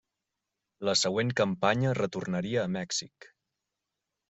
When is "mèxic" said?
2.79-3.31